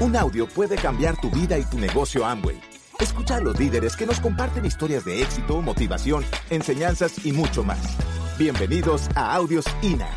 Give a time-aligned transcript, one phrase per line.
[0.00, 2.58] Un audio puede cambiar tu vida y tu negocio Amway.
[2.98, 7.98] Escucha a los líderes que nos comparten historias de éxito, motivación, enseñanzas y mucho más.
[8.38, 10.08] Bienvenidos a Audios INA.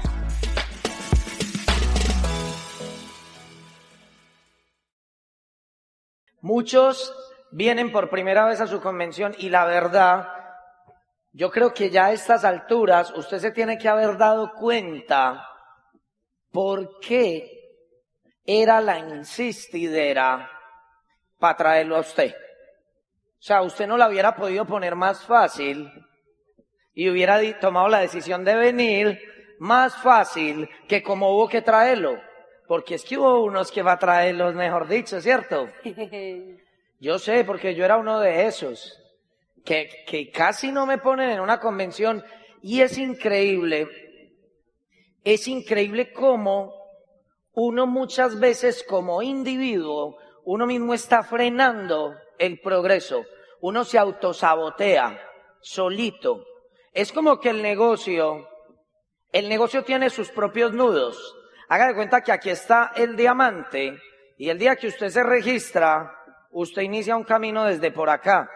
[6.40, 7.14] Muchos
[7.52, 10.30] vienen por primera vez a su convención y la verdad,
[11.34, 15.46] yo creo que ya a estas alturas usted se tiene que haber dado cuenta
[16.54, 17.63] por qué
[18.46, 20.50] era la insistidera
[21.40, 22.34] para traerlo a usted.
[22.34, 25.92] O sea, usted no la hubiera podido poner más fácil
[26.94, 29.20] y hubiera tomado la decisión de venir
[29.60, 32.20] más fácil que como hubo que traerlo.
[32.68, 35.68] Porque es que hubo unos que va a traerlos, mejor dicho, ¿cierto?
[37.00, 38.98] Yo sé, porque yo era uno de esos,
[39.66, 42.24] que, que casi no me ponen en una convención
[42.62, 43.90] y es increíble,
[45.22, 46.83] es increíble cómo
[47.54, 53.24] uno muchas veces como individuo, uno mismo está frenando el progreso,
[53.62, 55.20] uno se autosabotea
[55.62, 56.46] solito.
[56.92, 58.48] Es como que el negocio,
[59.32, 61.36] el negocio tiene sus propios nudos.
[61.70, 63.98] Haga de cuenta que aquí está el diamante
[64.38, 66.14] y el día que usted se registra,
[66.52, 68.50] usted inicia un camino desde por acá.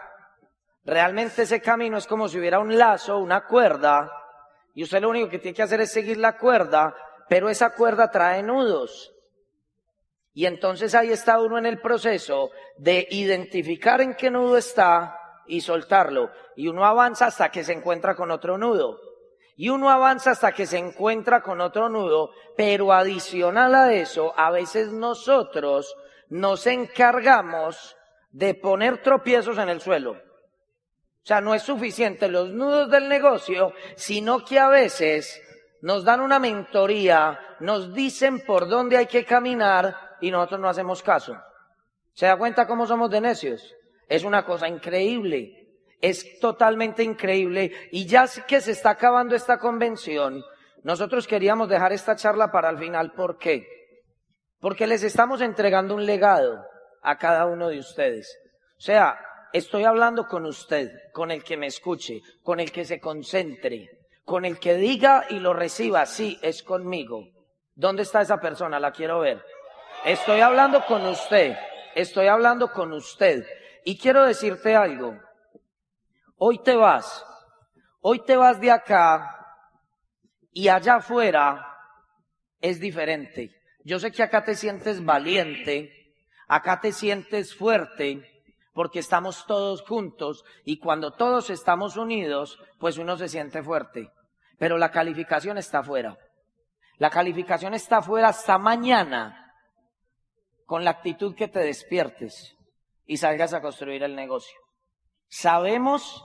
[0.84, 4.10] Realmente ese camino es como si hubiera un lazo, una cuerda,
[4.74, 6.94] y usted lo único que tiene que hacer es seguir la cuerda,
[7.28, 9.12] pero esa cuerda trae nudos.
[10.34, 15.60] Y entonces ahí está uno en el proceso de identificar en qué nudo está y
[15.60, 16.30] soltarlo.
[16.54, 19.00] Y uno avanza hasta que se encuentra con otro nudo.
[19.56, 24.52] Y uno avanza hasta que se encuentra con otro nudo, pero adicional a eso, a
[24.52, 25.96] veces nosotros
[26.28, 27.96] nos encargamos
[28.30, 30.12] de poner tropiezos en el suelo.
[30.12, 35.42] O sea, no es suficiente los nudos del negocio, sino que a veces
[35.80, 41.02] nos dan una mentoría, nos dicen por dónde hay que caminar y nosotros no hacemos
[41.02, 41.36] caso.
[42.12, 43.74] ¿Se da cuenta cómo somos de necios?
[44.08, 45.68] Es una cosa increíble.
[46.00, 47.72] Es totalmente increíble.
[47.92, 50.42] Y ya que se está acabando esta convención,
[50.82, 53.12] nosotros queríamos dejar esta charla para el final.
[53.12, 53.66] ¿Por qué?
[54.60, 56.64] Porque les estamos entregando un legado
[57.02, 58.36] a cada uno de ustedes.
[58.76, 59.18] O sea,
[59.52, 63.97] estoy hablando con usted, con el que me escuche, con el que se concentre,
[64.28, 67.24] con el que diga y lo reciba, sí, es conmigo.
[67.74, 68.78] ¿Dónde está esa persona?
[68.78, 69.42] La quiero ver.
[70.04, 71.56] Estoy hablando con usted,
[71.94, 73.46] estoy hablando con usted.
[73.86, 75.18] Y quiero decirte algo.
[76.36, 77.24] Hoy te vas,
[78.02, 79.34] hoy te vas de acá
[80.52, 81.66] y allá afuera
[82.60, 83.50] es diferente.
[83.82, 86.12] Yo sé que acá te sientes valiente,
[86.48, 93.16] acá te sientes fuerte, porque estamos todos juntos y cuando todos estamos unidos, pues uno
[93.16, 94.12] se siente fuerte.
[94.58, 96.18] Pero la calificación está fuera.
[96.98, 99.54] La calificación está fuera hasta mañana
[100.66, 102.56] con la actitud que te despiertes
[103.06, 104.58] y salgas a construir el negocio.
[105.28, 106.24] Sabemos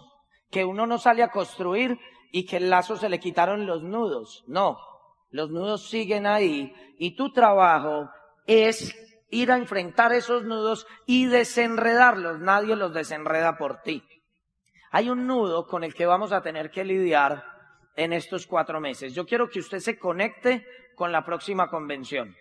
[0.49, 1.97] que uno no sale a construir
[2.31, 4.43] y que el lazo se le quitaron los nudos.
[4.47, 4.79] No,
[5.29, 8.09] los nudos siguen ahí y tu trabajo
[8.47, 8.95] es
[9.29, 12.39] ir a enfrentar esos nudos y desenredarlos.
[12.39, 14.03] Nadie los desenreda por ti.
[14.91, 17.53] Hay un nudo con el que vamos a tener que lidiar
[17.95, 19.13] en estos cuatro meses.
[19.13, 20.65] Yo quiero que usted se conecte
[20.95, 22.35] con la próxima convención.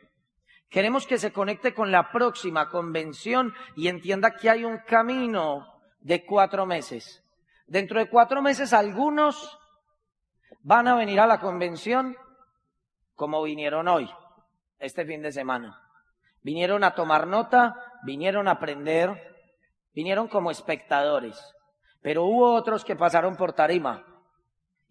[0.68, 5.66] Queremos que se conecte con la próxima convención y entienda que hay un camino
[6.00, 7.22] de cuatro meses.
[7.66, 9.58] Dentro de cuatro meses algunos
[10.62, 12.16] van a venir a la convención
[13.14, 14.10] como vinieron hoy,
[14.78, 15.78] este fin de semana.
[16.40, 19.46] Vinieron a tomar nota, vinieron a aprender,
[19.94, 21.38] vinieron como espectadores.
[22.00, 24.11] Pero hubo otros que pasaron por tarima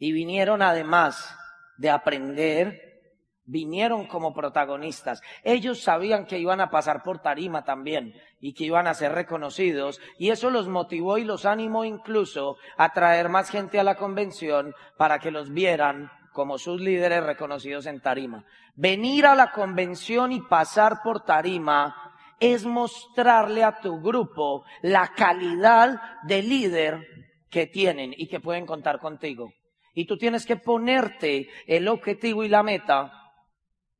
[0.01, 1.37] y vinieron además
[1.77, 3.03] de aprender,
[3.45, 5.21] vinieron como protagonistas.
[5.43, 10.01] Ellos sabían que iban a pasar por tarima también y que iban a ser reconocidos
[10.17, 14.73] y eso los motivó y los animó incluso a traer más gente a la convención
[14.97, 18.43] para que los vieran como sus líderes reconocidos en tarima.
[18.73, 26.01] Venir a la convención y pasar por tarima es mostrarle a tu grupo la calidad
[26.23, 27.05] de líder
[27.51, 29.53] que tienen y que pueden contar contigo.
[29.93, 33.11] Y tú tienes que ponerte el objetivo y la meta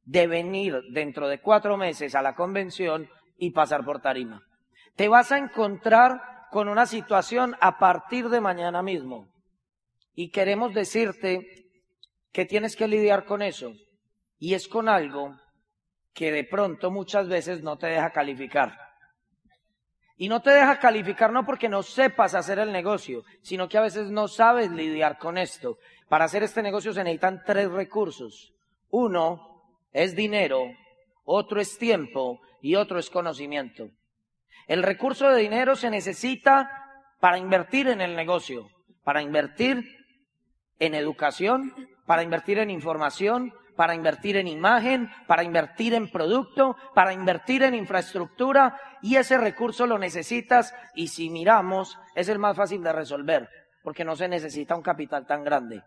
[0.03, 4.41] de venir dentro de cuatro meses a la convención y pasar por tarima.
[4.95, 6.21] Te vas a encontrar
[6.51, 9.29] con una situación a partir de mañana mismo.
[10.13, 11.65] Y queremos decirte
[12.31, 13.73] que tienes que lidiar con eso.
[14.38, 15.35] Y es con algo
[16.13, 18.90] que de pronto muchas veces no te deja calificar.
[20.21, 23.81] Y no te deja calificar no porque no sepas hacer el negocio, sino que a
[23.81, 25.79] veces no sabes lidiar con esto.
[26.09, 28.53] Para hacer este negocio se necesitan tres recursos.
[28.91, 30.62] Uno es dinero,
[31.25, 33.89] otro es tiempo y otro es conocimiento.
[34.68, 36.69] El recurso de dinero se necesita
[37.19, 38.69] para invertir en el negocio,
[39.03, 39.83] para invertir
[40.77, 41.74] en educación,
[42.06, 47.75] para invertir en información, para invertir en imagen, para invertir en producto, para invertir en
[47.75, 53.50] infraestructura y ese recurso lo necesitas y si miramos es el más fácil de resolver
[53.83, 55.83] porque no se necesita un capital tan grande.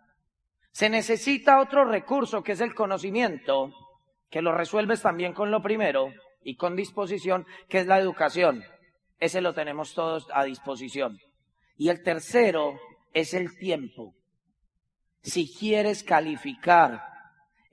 [0.72, 3.72] Se necesita otro recurso que es el conocimiento,
[4.30, 8.64] que lo resuelves también con lo primero y con disposición, que es la educación.
[9.20, 11.18] Ese lo tenemos todos a disposición.
[11.76, 12.78] Y el tercero
[13.12, 14.14] es el tiempo.
[15.22, 17.13] Si quieres calificar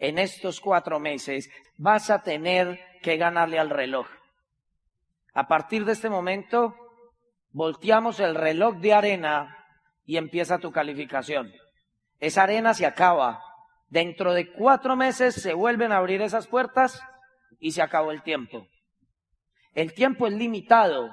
[0.01, 4.07] en estos cuatro meses, vas a tener que ganarle al reloj.
[5.33, 6.75] A partir de este momento,
[7.51, 9.55] volteamos el reloj de arena
[10.03, 11.53] y empieza tu calificación.
[12.19, 13.43] Esa arena se acaba.
[13.89, 16.99] Dentro de cuatro meses se vuelven a abrir esas puertas
[17.59, 18.67] y se acabó el tiempo.
[19.75, 21.11] El tiempo es limitado.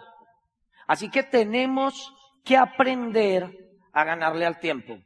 [0.86, 2.10] Así que tenemos
[2.42, 3.52] que aprender
[3.92, 4.98] a ganarle al tiempo.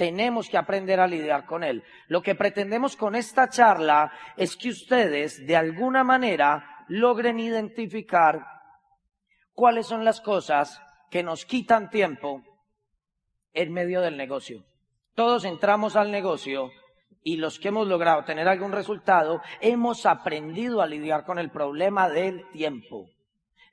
[0.00, 1.84] Tenemos que aprender a lidiar con él.
[2.08, 8.42] Lo que pretendemos con esta charla es que ustedes, de alguna manera, logren identificar
[9.52, 10.80] cuáles son las cosas
[11.10, 12.42] que nos quitan tiempo
[13.52, 14.64] en medio del negocio.
[15.14, 16.70] Todos entramos al negocio
[17.22, 22.08] y los que hemos logrado tener algún resultado, hemos aprendido a lidiar con el problema
[22.08, 23.10] del tiempo.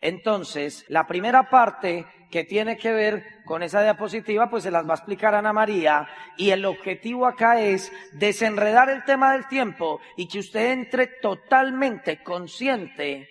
[0.02, 4.94] Entonces, la primera parte que tiene que ver con esa diapositiva, pues se las va
[4.94, 6.08] a explicar Ana María.
[6.36, 12.22] Y el objetivo acá es desenredar el tema del tiempo y que usted entre totalmente
[12.22, 13.28] consciente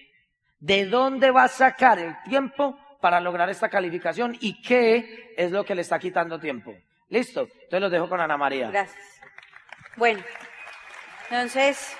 [0.58, 5.64] de dónde va a sacar el tiempo para lograr esta calificación y qué es lo
[5.64, 6.74] que le está quitando tiempo.
[7.08, 7.42] ¿Listo?
[7.42, 8.70] Entonces los dejo con Ana María.
[8.70, 9.04] Gracias.
[9.96, 10.22] Bueno,
[11.30, 11.96] entonces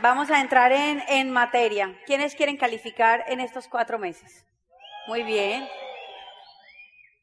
[0.00, 1.98] vamos a entrar en, materia.
[2.06, 4.46] ¿Quiénes quieren calificar en estos cuatro meses?
[5.06, 5.66] Muy bien.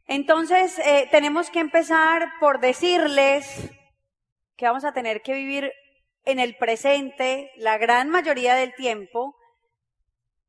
[0.08, 3.70] Entonces, eh, tenemos que empezar por decirles
[4.56, 5.72] que vamos a tener que vivir
[6.26, 9.36] en el presente la gran mayoría del tiempo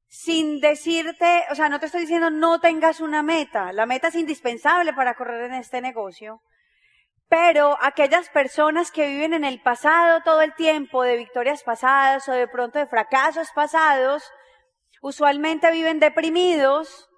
[0.09, 4.15] sin decirte, o sea, no te estoy diciendo no tengas una meta, la meta es
[4.15, 6.41] indispensable para correr en este negocio,
[7.29, 12.33] pero aquellas personas que viven en el pasado todo el tiempo, de victorias pasadas o
[12.33, 14.23] de pronto de fracasos pasados,
[15.01, 17.09] usualmente viven deprimidos,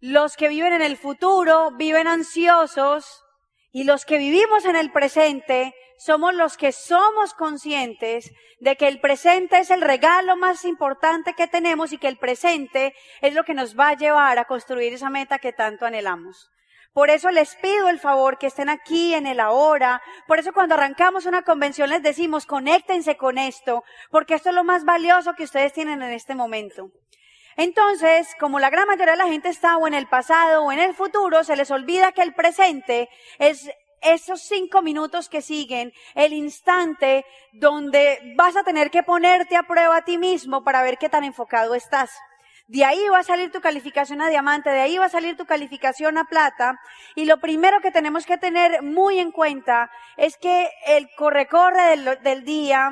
[0.00, 3.24] los que viven en el futuro viven ansiosos
[3.72, 8.30] y los que vivimos en el presente somos los que somos conscientes
[8.60, 12.94] de que el presente es el regalo más importante que tenemos y que el presente
[13.20, 16.50] es lo que nos va a llevar a construir esa meta que tanto anhelamos.
[16.94, 20.00] Por eso les pido el favor que estén aquí en el ahora.
[20.28, 23.82] Por eso cuando arrancamos una convención les decimos, conéctense con esto,
[24.12, 26.92] porque esto es lo más valioso que ustedes tienen en este momento.
[27.56, 30.78] Entonces, como la gran mayoría de la gente está o en el pasado o en
[30.78, 33.08] el futuro, se les olvida que el presente
[33.40, 33.68] es
[34.00, 39.96] esos cinco minutos que siguen, el instante donde vas a tener que ponerte a prueba
[39.96, 42.12] a ti mismo para ver qué tan enfocado estás.
[42.66, 45.44] De ahí va a salir tu calificación a diamante, de ahí va a salir tu
[45.44, 46.80] calificación a plata.
[47.14, 52.44] Y lo primero que tenemos que tener muy en cuenta es que el corre-corre del,
[52.44, 52.90] día,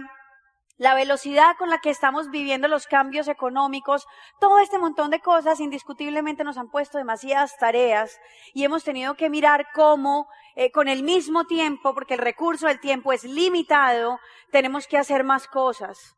[0.76, 4.06] la velocidad con la que estamos viviendo los cambios económicos,
[4.40, 8.20] todo este montón de cosas indiscutiblemente nos han puesto demasiadas tareas
[8.52, 12.78] y hemos tenido que mirar cómo eh, con el mismo tiempo, porque el recurso del
[12.78, 16.14] tiempo es limitado, tenemos que hacer más cosas.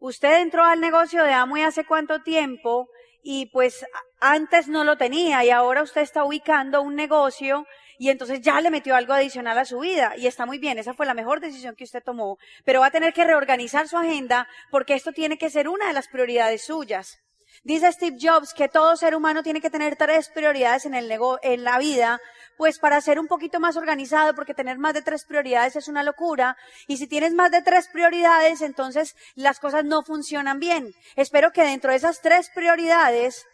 [0.00, 2.88] Usted entró al negocio de Amway hace cuánto tiempo
[3.22, 3.84] y pues
[4.18, 7.66] antes no lo tenía y ahora usted está ubicando un negocio
[7.98, 10.94] y entonces ya le metió algo adicional a su vida y está muy bien, esa
[10.94, 14.48] fue la mejor decisión que usted tomó, pero va a tener que reorganizar su agenda
[14.70, 17.20] porque esto tiene que ser una de las prioridades suyas.
[17.62, 21.10] Dice Steve Jobs que todo ser humano tiene que tener tres prioridades en, el
[21.42, 22.20] en la vida,
[22.56, 26.02] pues para ser un poquito más organizado, porque tener más de tres prioridades es una
[26.02, 30.94] locura, y si tienes más de tres prioridades, entonces las cosas no funcionan bien.
[31.16, 33.46] Espero que dentro de esas tres prioridades,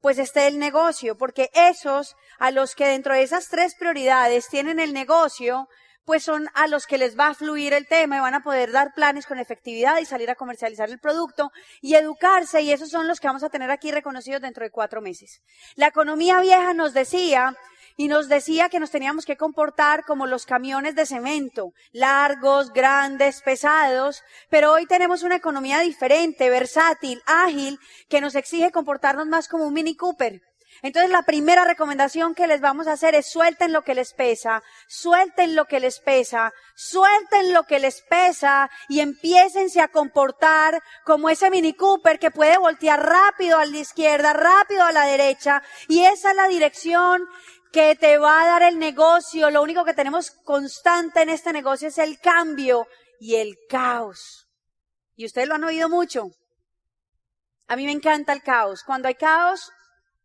[0.00, 4.80] pues esté el negocio, porque esos a los que dentro de esas tres prioridades tienen
[4.80, 5.68] el negocio,
[6.10, 8.72] pues son a los que les va a fluir el tema y van a poder
[8.72, 13.06] dar planes con efectividad y salir a comercializar el producto y educarse y esos son
[13.06, 15.40] los que vamos a tener aquí reconocidos dentro de cuatro meses.
[15.76, 17.56] La economía vieja nos decía
[17.96, 23.40] y nos decía que nos teníamos que comportar como los camiones de cemento, largos, grandes,
[23.42, 29.64] pesados, pero hoy tenemos una economía diferente, versátil, ágil, que nos exige comportarnos más como
[29.64, 30.42] un Mini Cooper.
[30.82, 34.62] Entonces la primera recomendación que les vamos a hacer es suelten lo que les pesa,
[34.88, 41.28] suelten lo que les pesa, suelten lo que les pesa y empiécense a comportar como
[41.28, 46.04] ese Mini Cooper que puede voltear rápido a la izquierda, rápido a la derecha y
[46.04, 47.26] esa es la dirección
[47.72, 49.50] que te va a dar el negocio.
[49.50, 52.86] Lo único que tenemos constante en este negocio es el cambio
[53.20, 54.48] y el caos.
[55.14, 56.30] Y ustedes lo han oído mucho.
[57.68, 58.82] A mí me encanta el caos.
[58.82, 59.70] Cuando hay caos,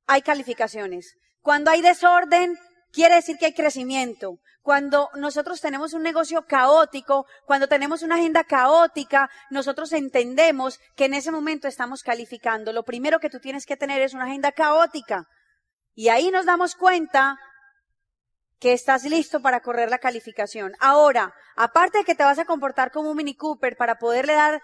[0.08, 1.16] hay calificaciones.
[1.42, 2.58] Cuando hay desorden,
[2.92, 4.40] quiere decir que hay crecimiento.
[4.62, 11.14] Cuando nosotros tenemos un negocio caótico, cuando tenemos una agenda caótica, nosotros entendemos que en
[11.14, 12.74] ese momento estamos calificando.
[12.74, 15.28] Lo primero que tú tienes que tener es una agenda caótica.
[15.94, 17.38] Y ahí nos damos cuenta
[18.60, 20.74] que estás listo para correr la calificación.
[20.80, 24.62] Ahora, aparte de que te vas a comportar como un Mini Cooper para poderle dar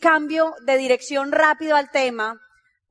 [0.00, 2.38] cambio de dirección rápido al tema,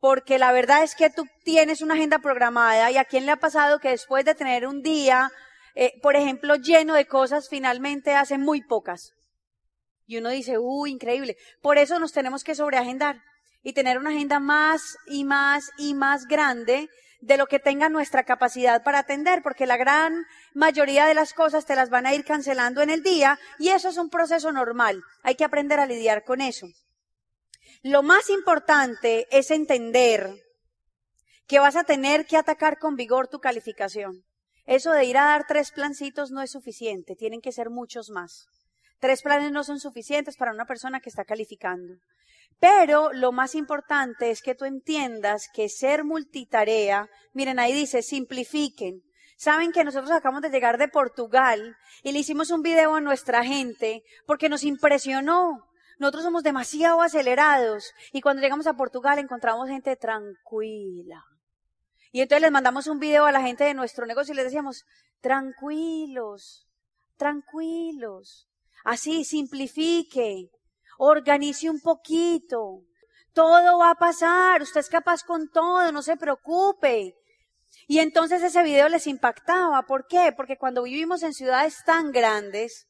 [0.01, 3.38] porque la verdad es que tú tienes una agenda programada y a quién le ha
[3.38, 5.31] pasado que después de tener un día,
[5.75, 9.13] eh, por ejemplo, lleno de cosas, finalmente hace muy pocas.
[10.08, 11.38] Y uno dice, uy, increíble.
[11.62, 13.22] Por eso nos tenemos que sobreagendar
[13.62, 16.89] y tener una agenda más y más y más grande
[17.22, 21.67] de lo que tenga nuestra capacidad para atender, porque la gran mayoría de las cosas
[21.67, 25.03] te las van a ir cancelando en el día y eso es un proceso normal.
[25.22, 26.65] Hay que aprender a lidiar con eso.
[27.83, 30.29] Lo más importante es entender
[31.47, 34.23] que vas a tener que atacar con vigor tu calificación.
[34.67, 38.45] Eso de ir a dar tres plancitos no es suficiente, tienen que ser muchos más.
[39.00, 41.95] Tres planes no son suficientes para una persona que está calificando.
[42.59, 49.01] Pero lo más importante es que tú entiendas que ser multitarea, miren ahí dice, simplifiquen.
[49.38, 53.43] Saben que nosotros acabamos de llegar de Portugal y le hicimos un video a nuestra
[53.43, 55.70] gente porque nos impresionó
[56.01, 61.24] nosotros somos demasiado acelerados y cuando llegamos a Portugal encontramos gente tranquila.
[62.12, 64.84] Y entonces les mandamos un video a la gente de nuestro negocio y les decíamos,
[65.22, 66.67] tranquilos,
[67.17, 68.50] tranquilos.
[68.84, 70.50] Así, simplifique,
[70.98, 72.81] organice un poquito.
[73.31, 77.15] Todo va a pasar, usted es capaz con todo, no se preocupe.
[77.88, 79.84] Y entonces ese video les impactaba.
[79.84, 80.34] ¿Por qué?
[80.36, 82.88] Porque cuando vivimos en ciudades tan grandes,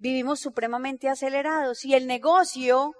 [0.00, 2.94] vivimos supremamente acelerados y el negocio,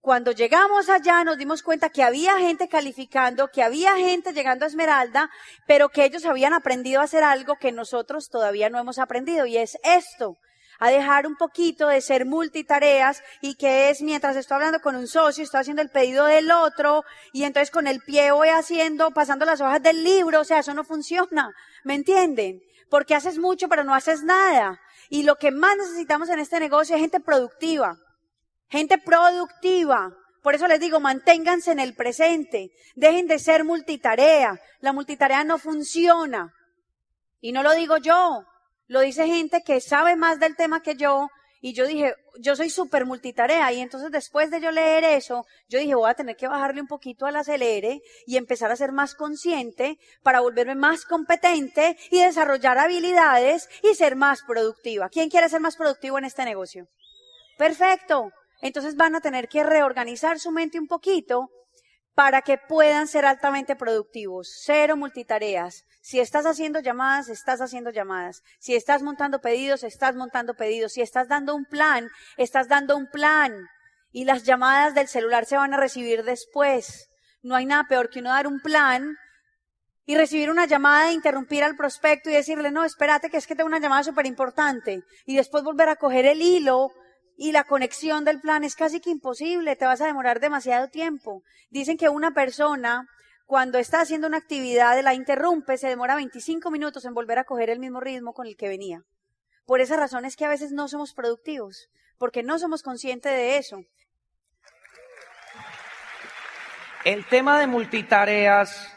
[0.00, 4.68] cuando llegamos allá nos dimos cuenta que había gente calificando, que había gente llegando a
[4.68, 5.30] Esmeralda,
[5.66, 9.58] pero que ellos habían aprendido a hacer algo que nosotros todavía no hemos aprendido y
[9.58, 10.38] es esto,
[10.78, 15.08] a dejar un poquito de ser multitareas y que es mientras estoy hablando con un
[15.08, 19.44] socio, estoy haciendo el pedido del otro y entonces con el pie voy haciendo, pasando
[19.44, 21.52] las hojas del libro, o sea, eso no funciona,
[21.82, 22.62] ¿me entienden?
[22.88, 24.80] Porque haces mucho pero no haces nada.
[25.12, 27.98] Y lo que más necesitamos en este negocio es gente productiva.
[28.70, 30.10] Gente productiva.
[30.40, 32.70] Por eso les digo, manténganse en el presente.
[32.94, 34.58] Dejen de ser multitarea.
[34.80, 36.54] La multitarea no funciona.
[37.42, 38.46] Y no lo digo yo.
[38.86, 41.28] Lo dice gente que sabe más del tema que yo
[41.64, 43.72] y yo dije, yo soy súper multitarea.
[43.72, 46.88] Y entonces después de yo leer eso, yo dije, voy a tener que bajarle un
[46.88, 52.78] poquito al acelere y empezar a ser más consciente para volverme más competente y desarrollar
[52.78, 55.08] habilidades y ser más productiva.
[55.08, 56.88] ¿Quién quiere ser más productivo en este negocio?
[57.56, 58.32] Perfecto.
[58.60, 61.48] Entonces van a tener que reorganizar su mente un poquito
[62.14, 64.52] para que puedan ser altamente productivos.
[64.64, 65.84] Cero multitareas.
[66.02, 68.42] Si estás haciendo llamadas, estás haciendo llamadas.
[68.58, 70.92] Si estás montando pedidos, estás montando pedidos.
[70.92, 73.66] Si estás dando un plan, estás dando un plan.
[74.10, 77.08] Y las llamadas del celular se van a recibir después.
[77.42, 79.16] No hay nada peor que uno dar un plan
[80.04, 83.54] y recibir una llamada e interrumpir al prospecto y decirle, no, espérate que es que
[83.54, 85.02] tengo una llamada súper importante.
[85.24, 86.92] Y después volver a coger el hilo
[87.36, 91.42] y la conexión del plan es casi que imposible, te vas a demorar demasiado tiempo.
[91.70, 93.06] Dicen que una persona,
[93.46, 97.70] cuando está haciendo una actividad, la interrumpe, se demora 25 minutos en volver a coger
[97.70, 99.02] el mismo ritmo con el que venía.
[99.66, 103.58] Por esa razón es que a veces no somos productivos, porque no somos conscientes de
[103.58, 103.78] eso.
[107.04, 108.96] El tema de multitareas,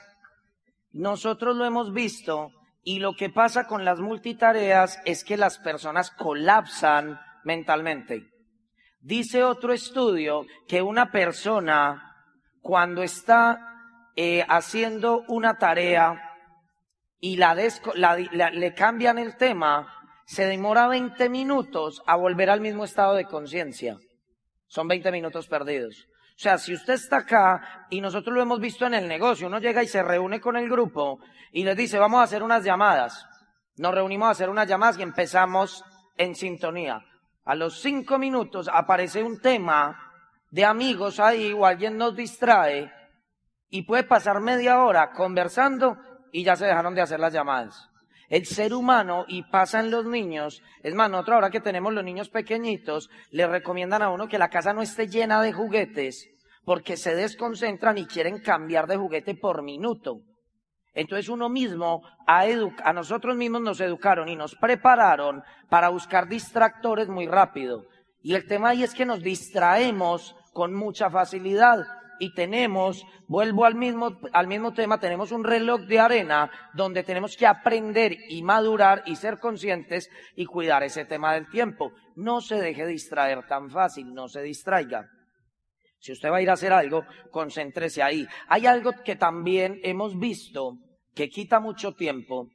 [0.91, 2.51] nosotros lo hemos visto
[2.83, 8.27] y lo que pasa con las multitareas es que las personas colapsan mentalmente.
[8.99, 12.15] Dice otro estudio que una persona
[12.59, 13.59] cuando está
[14.15, 16.21] eh, haciendo una tarea
[17.19, 19.87] y la, le cambian el tema,
[20.25, 23.97] se demora 20 minutos a volver al mismo estado de conciencia.
[24.67, 26.07] Son 20 minutos perdidos.
[26.35, 29.59] O sea, si usted está acá y nosotros lo hemos visto en el negocio, uno
[29.59, 31.19] llega y se reúne con el grupo
[31.51, 33.25] y les dice, vamos a hacer unas llamadas.
[33.77, 35.83] Nos reunimos a hacer unas llamadas y empezamos
[36.17, 37.01] en sintonía.
[37.45, 40.11] A los cinco minutos aparece un tema
[40.49, 42.91] de amigos ahí o alguien nos distrae
[43.69, 45.97] y puede pasar media hora conversando
[46.31, 47.89] y ya se dejaron de hacer las llamadas.
[48.29, 52.03] El ser humano, y pasa en los niños, es más, nosotros ahora que tenemos los
[52.03, 56.27] niños pequeñitos, le recomiendan a uno que la casa no esté llena de juguetes,
[56.63, 60.21] porque se desconcentran y quieren cambiar de juguete por minuto.
[60.95, 67.27] Entonces uno mismo, a, nosotros mismos nos educaron y nos prepararon para buscar distractores muy
[67.27, 67.85] rápido.
[68.23, 71.79] Y el tema ahí es que nos distraemos con mucha facilidad
[72.17, 77.35] y tenemos, vuelvo al mismo, al mismo tema, tenemos un reloj de arena donde tenemos
[77.35, 81.91] que aprender y madurar y ser conscientes y cuidar ese tema del tiempo.
[82.15, 85.09] No se deje distraer tan fácil, no se distraiga.
[86.05, 88.27] Si usted va a ir a hacer algo, concéntrese ahí.
[88.47, 90.77] Hay algo que también hemos visto
[91.15, 92.47] que quita mucho tiempo.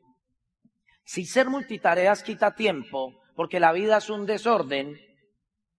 [1.02, 4.96] Si ser multitareas quita tiempo, porque la vida es un desorden,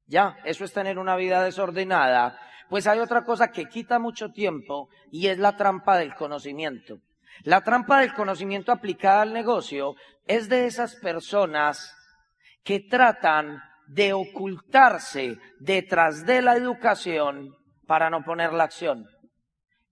[0.05, 2.37] ya, eso es tener una vida desordenada,
[2.69, 6.97] pues hay otra cosa que quita mucho tiempo y es la trampa del conocimiento.
[7.43, 9.95] La trampa del conocimiento aplicada al negocio
[10.27, 11.95] es de esas personas
[12.65, 17.60] que tratan de ocultarse detrás de la educación
[17.91, 19.05] para no poner la acción.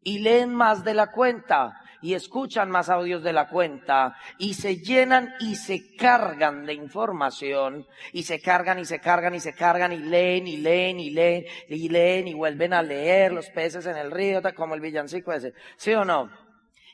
[0.01, 4.77] Y leen más de la cuenta, y escuchan más audios de la cuenta y se
[4.77, 9.91] llenan y se cargan de información y se cargan y se cargan y se cargan
[9.91, 13.97] y leen y leen y leen y leen y vuelven a leer los peces en
[13.97, 15.51] el río como el villancico ese.
[15.75, 16.31] ¿Sí o no?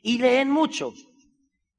[0.01, 0.91] Y leen mucho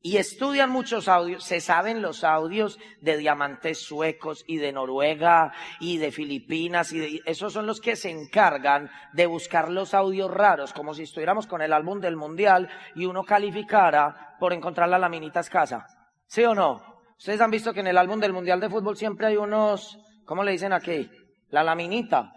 [0.06, 5.98] y estudian muchos audios, se saben los audios de diamantes suecos y de Noruega y
[5.98, 10.94] de Filipinas y esos son los que se encargan de buscar los audios raros, como
[10.94, 15.84] si estuviéramos con el álbum del mundial y uno calificara por encontrar la laminita escasa.
[16.28, 17.02] ¿Sí o no?
[17.18, 20.44] Ustedes han visto que en el álbum del mundial de fútbol siempre hay unos, ¿cómo
[20.44, 21.10] le dicen aquí?
[21.48, 22.30] La laminita,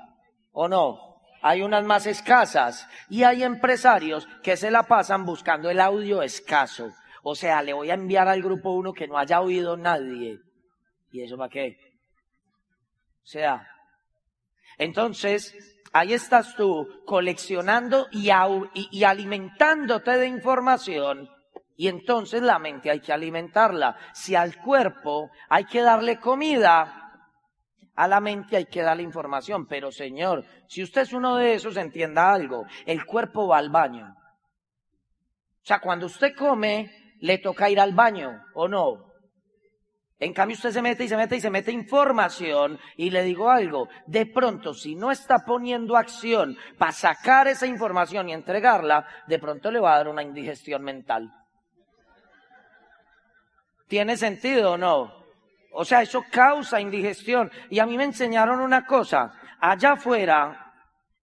[0.54, 0.98] ¿o no?
[1.44, 6.92] Hay unas más escasas y hay empresarios que se la pasan buscando el audio escaso
[7.24, 10.40] o sea, le voy a enviar al grupo uno que no haya oído nadie.
[11.12, 11.78] ¿Y eso para qué?
[13.24, 13.68] O sea,
[14.80, 15.56] entonces,
[15.92, 18.30] ahí estás tú coleccionando y,
[19.04, 21.30] alimentándote de información.
[21.76, 23.98] Y entonces la mente hay que alimentarla.
[24.14, 27.28] Si al cuerpo hay que darle comida,
[27.96, 29.68] a la mente hay que darle información.
[29.68, 32.66] Pero señor, si usted es uno de esos, entienda algo.
[32.86, 34.16] El cuerpo va al baño.
[35.62, 39.10] O sea, cuando usted come, le toca ir al baño, ¿o no?
[40.20, 43.50] En cambio usted se mete y se mete y se mete información y le digo
[43.50, 49.40] algo, de pronto si no está poniendo acción para sacar esa información y entregarla, de
[49.40, 51.32] pronto le va a dar una indigestión mental.
[53.88, 55.20] ¿Tiene sentido o no?
[55.72, 57.50] O sea, eso causa indigestión.
[57.70, 60.74] Y a mí me enseñaron una cosa, allá afuera,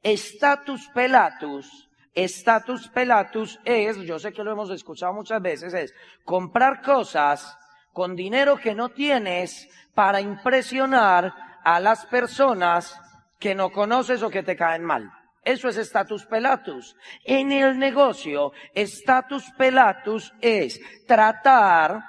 [0.02, 1.85] status pelatus,
[2.16, 7.58] Status pelatus es, yo sé que lo hemos escuchado muchas veces, es comprar cosas
[7.92, 12.98] con dinero que no tienes para impresionar a las personas
[13.38, 15.12] que no conoces o que te caen mal.
[15.42, 16.96] Eso es status pelatus.
[17.22, 22.02] En el negocio, status pelatus es tratar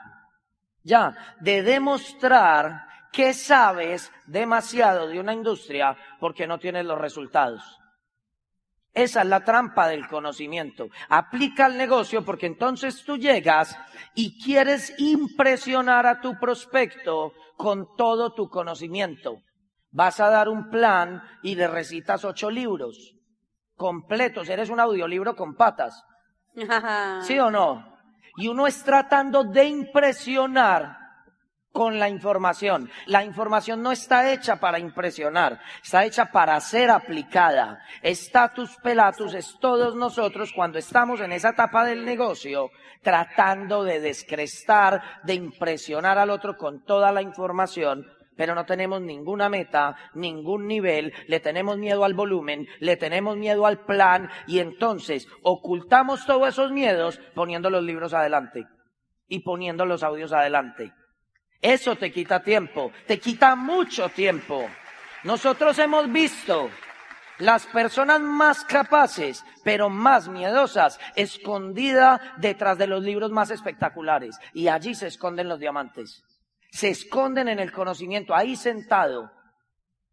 [0.83, 7.77] ya de demostrar que sabes demasiado de una industria porque no tienes los resultados.
[8.97, 10.89] Esa es la trampa del conocimiento.
[11.07, 13.77] Aplica al negocio porque entonces tú llegas
[14.15, 19.43] y quieres impresionar a tu prospecto con todo tu conocimiento.
[19.91, 23.13] Vas a dar un plan y le recitas ocho libros
[23.75, 24.49] completos.
[24.49, 26.03] Eres un audiolibro con patas.
[27.21, 27.99] ¿Sí o no?
[28.35, 30.97] Y uno es tratando de impresionar
[31.77, 32.89] con la información.
[33.05, 37.83] La información no está hecha para impresionar, está hecha para ser aplicada.
[38.01, 42.71] Status pelatus es todos nosotros cuando estamos en esa etapa del negocio
[43.03, 49.47] tratando de descrestar, de impresionar al otro con toda la información, pero no tenemos ninguna
[49.47, 55.27] meta, ningún nivel, le tenemos miedo al volumen, le tenemos miedo al plan y entonces
[55.43, 58.65] ocultamos todos esos miedos poniendo los libros adelante
[59.27, 60.91] y poniendo los audios adelante.
[61.61, 64.69] Eso te quita tiempo, te quita mucho tiempo.
[65.23, 66.69] Nosotros hemos visto
[67.39, 74.37] las personas más capaces, pero más miedosas, escondidas detrás de los libros más espectaculares.
[74.53, 76.23] Y allí se esconden los diamantes.
[76.71, 79.31] Se esconden en el conocimiento, ahí sentado.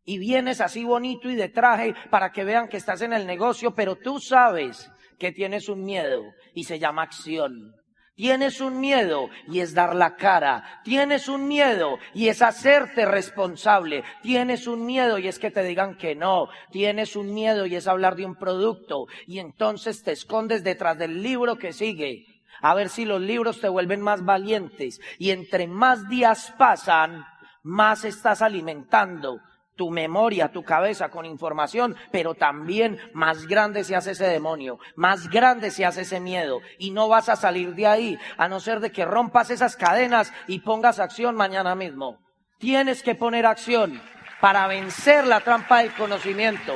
[0.04, 3.74] Y vienes así bonito y de traje para que vean que estás en el negocio,
[3.74, 6.22] pero tú sabes que tienes un miedo
[6.54, 7.74] y se llama acción.
[8.16, 10.80] Tienes un miedo y es dar la cara.
[10.84, 14.04] Tienes un miedo y es hacerte responsable.
[14.22, 16.48] Tienes un miedo y es que te digan que no.
[16.70, 19.08] Tienes un miedo y es hablar de un producto.
[19.26, 22.26] Y entonces te escondes detrás del libro que sigue.
[22.60, 25.00] A ver si los libros te vuelven más valientes.
[25.18, 27.24] Y entre más días pasan,
[27.64, 29.40] más estás alimentando
[29.76, 35.28] tu memoria, tu cabeza con información, pero también más grande se hace ese demonio, más
[35.28, 38.80] grande se hace ese miedo y no vas a salir de ahí a no ser
[38.80, 42.18] de que rompas esas cadenas y pongas acción mañana mismo.
[42.58, 44.00] Tienes que poner acción
[44.40, 46.74] para vencer la trampa del conocimiento.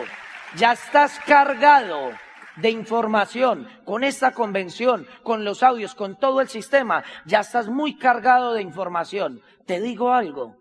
[0.56, 2.12] Ya estás cargado
[2.56, 7.04] de información con esta convención, con los audios, con todo el sistema.
[7.24, 9.42] Ya estás muy cargado de información.
[9.66, 10.56] Te digo algo,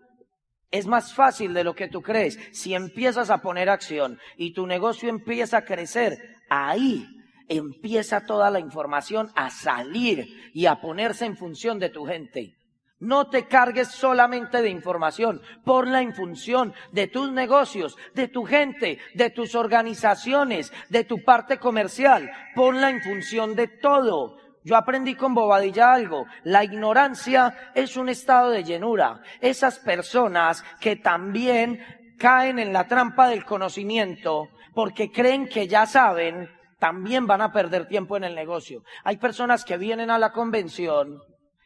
[0.70, 2.38] es más fácil de lo que tú crees.
[2.52, 7.06] Si empiezas a poner acción y tu negocio empieza a crecer, ahí
[7.48, 12.54] empieza toda la información a salir y a ponerse en función de tu gente.
[13.00, 18.98] No te cargues solamente de información, ponla en función de tus negocios, de tu gente,
[19.14, 24.36] de tus organizaciones, de tu parte comercial, ponla en función de todo.
[24.64, 26.26] Yo aprendí con bobadilla algo.
[26.44, 29.20] La ignorancia es un estado de llenura.
[29.40, 31.80] Esas personas que también
[32.18, 37.88] caen en la trampa del conocimiento porque creen que ya saben, también van a perder
[37.88, 38.82] tiempo en el negocio.
[39.04, 41.20] Hay personas que vienen a la convención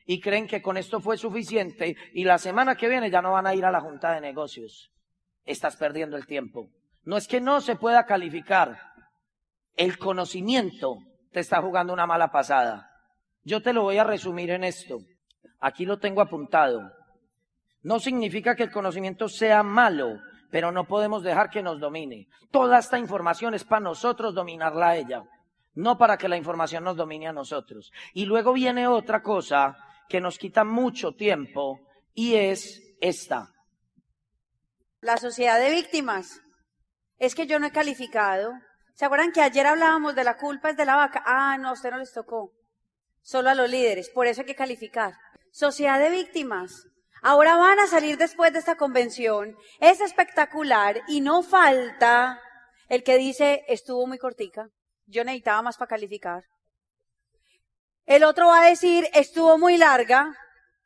[0.07, 3.47] y creen que con esto fue suficiente y la semana que viene ya no van
[3.47, 4.91] a ir a la junta de negocios.
[5.45, 6.69] Estás perdiendo el tiempo.
[7.05, 8.79] No es que no se pueda calificar.
[9.77, 10.99] El conocimiento
[11.33, 12.91] te está jugando una mala pasada.
[13.45, 15.01] Yo te lo voy a resumir en esto.
[15.61, 16.93] Aquí lo tengo apuntado.
[17.83, 22.29] No significa que el conocimiento sea malo, pero no podemos dejar que nos domine.
[22.51, 25.25] Toda esta información es para nosotros dominarla a ella,
[25.75, 27.91] no para que la información nos domine a nosotros.
[28.13, 29.77] Y luego viene otra cosa
[30.09, 31.81] que nos quita mucho tiempo
[32.15, 33.49] y es esta.
[35.01, 36.41] La sociedad de víctimas.
[37.19, 38.53] Es que yo no he calificado.
[38.95, 41.23] ¿Se acuerdan que ayer hablábamos de la culpa es de la vaca?
[41.25, 42.53] Ah, no, a usted no les tocó
[43.23, 45.15] solo a los líderes, por eso hay que calificar.
[45.51, 46.87] Sociedad de víctimas.
[47.23, 49.57] Ahora van a salir después de esta convención.
[49.81, 52.41] Es espectacular y no falta
[52.89, 54.69] el que dice estuvo muy cortica.
[55.07, 56.45] Yo necesitaba más para calificar.
[58.07, 60.35] El otro va a decir estuvo muy larga,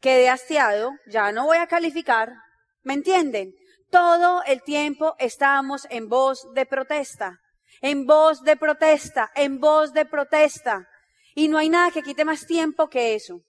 [0.00, 2.34] quedé hastiado, ya no voy a calificar.
[2.82, 3.54] ¿Me entienden?
[3.90, 7.40] Todo el tiempo estamos en voz de protesta,
[7.80, 10.88] en voz de protesta, en voz de protesta.
[11.34, 13.40] Y no hay nada que quite más tiempo que eso.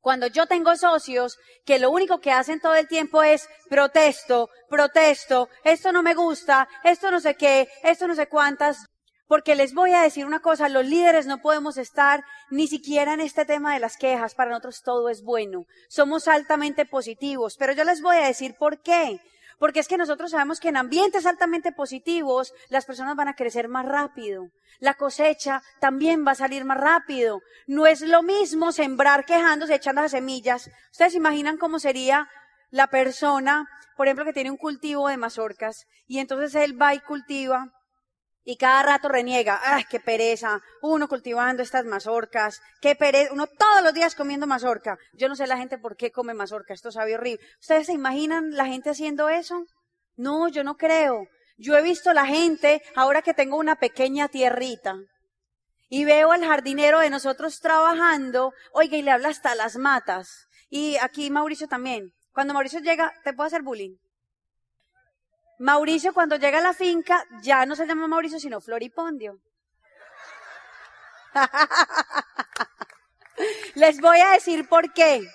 [0.00, 5.48] Cuando yo tengo socios que lo único que hacen todo el tiempo es protesto, protesto,
[5.64, 8.86] esto no me gusta, esto no sé qué, esto no sé cuántas,
[9.26, 13.20] porque les voy a decir una cosa, los líderes no podemos estar ni siquiera en
[13.20, 17.82] este tema de las quejas, para nosotros todo es bueno, somos altamente positivos, pero yo
[17.82, 19.20] les voy a decir por qué.
[19.58, 23.68] Porque es que nosotros sabemos que en ambientes altamente positivos las personas van a crecer
[23.68, 24.50] más rápido.
[24.78, 27.40] La cosecha también va a salir más rápido.
[27.66, 30.70] No es lo mismo sembrar quejándose, echando las semillas.
[30.92, 32.28] Ustedes imaginan cómo sería
[32.70, 33.66] la persona,
[33.96, 37.72] por ejemplo, que tiene un cultivo de mazorcas y entonces él va y cultiva
[38.48, 40.62] y cada rato reniega, ¡ay, qué pereza!
[40.80, 44.96] Uno cultivando estas mazorcas, qué pereza, uno todos los días comiendo mazorca.
[45.14, 47.44] Yo no sé la gente por qué come mazorca, esto sabe horrible.
[47.60, 49.66] ¿Ustedes se imaginan la gente haciendo eso?
[50.14, 51.26] No, yo no creo.
[51.58, 54.94] Yo he visto la gente, ahora que tengo una pequeña tierrita,
[55.88, 60.46] y veo al jardinero de nosotros trabajando, oiga, y le habla hasta las matas.
[60.70, 62.12] Y aquí Mauricio también.
[62.32, 63.96] Cuando Mauricio llega, ¿te puedo hacer bullying?
[65.58, 69.38] Mauricio cuando llega a la finca ya no se llama Mauricio sino Floripondio.
[73.74, 75.26] Les voy a decir por qué.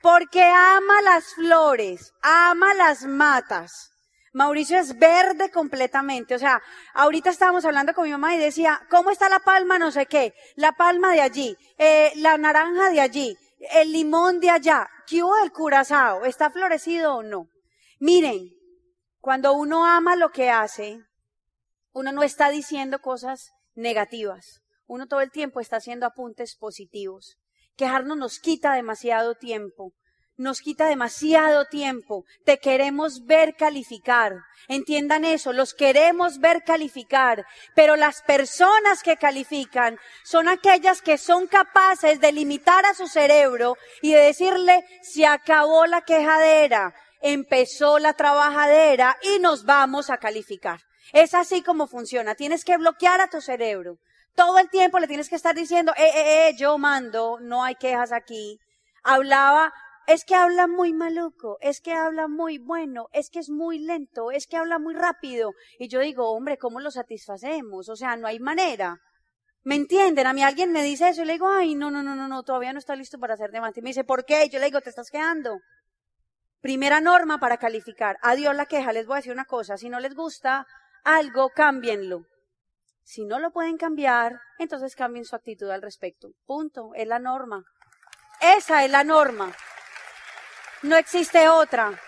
[0.00, 3.92] Porque ama las flores, ama las matas.
[4.32, 6.34] Mauricio es verde completamente.
[6.34, 6.60] O sea,
[6.94, 9.78] ahorita estábamos hablando con mi mamá y decía, ¿cómo está la palma?
[9.78, 10.34] No sé qué.
[10.56, 13.36] La palma de allí, eh, la naranja de allí,
[13.72, 14.88] el limón de allá.
[15.06, 16.24] ¿Qué hubo del curazao?
[16.24, 17.46] ¿Está florecido o no?
[18.00, 18.50] Miren,
[19.22, 20.98] cuando uno ama lo que hace,
[21.92, 24.62] uno no está diciendo cosas negativas.
[24.88, 27.38] Uno todo el tiempo está haciendo apuntes positivos.
[27.76, 29.92] Quejarnos nos quita demasiado tiempo.
[30.36, 32.24] Nos quita demasiado tiempo.
[32.44, 34.40] Te queremos ver calificar.
[34.66, 37.46] Entiendan eso, los queremos ver calificar.
[37.76, 43.76] Pero las personas que califican son aquellas que son capaces de limitar a su cerebro
[44.00, 50.80] y de decirle, se acabó la quejadera, empezó la trabajadera y nos vamos a calificar.
[51.12, 52.34] Es así como funciona.
[52.34, 53.98] Tienes que bloquear a tu cerebro.
[54.34, 57.74] Todo el tiempo le tienes que estar diciendo, eh, eh, eh, yo mando, no hay
[57.74, 58.58] quejas aquí.
[59.02, 59.72] Hablaba,
[60.06, 64.30] es que habla muy maluco, es que habla muy bueno, es que es muy lento,
[64.30, 65.52] es que habla muy rápido.
[65.78, 67.88] Y yo digo, hombre, ¿cómo lo satisfacemos?
[67.88, 68.98] O sea, no hay manera.
[69.64, 70.26] ¿Me entienden?
[70.26, 72.42] A mí alguien me dice eso y le digo, ay, no, no, no, no, no,
[72.42, 73.80] todavía no está listo para hacer diamante.
[73.80, 74.46] Y me dice, ¿por qué?
[74.46, 75.60] Y yo le digo, te estás quedando.
[76.62, 78.18] Primera norma para calificar.
[78.22, 78.92] Adiós la queja.
[78.92, 79.76] Les voy a decir una cosa.
[79.76, 80.64] Si no les gusta
[81.02, 82.24] algo, cámbienlo.
[83.02, 86.28] Si no lo pueden cambiar, entonces cambien su actitud al respecto.
[86.46, 86.92] Punto.
[86.94, 87.64] Es la norma.
[88.40, 89.52] Esa es la norma.
[90.82, 91.98] No existe otra.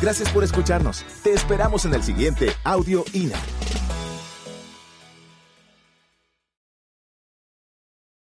[0.00, 1.04] Gracias por escucharnos.
[1.22, 3.38] Te esperamos en el siguiente Audio INA.